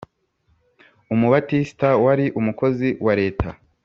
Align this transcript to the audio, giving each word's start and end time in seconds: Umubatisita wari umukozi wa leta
Umubatisita 1.13 1.89
wari 2.03 2.25
umukozi 2.39 2.87
wa 3.05 3.13
leta 3.19 3.47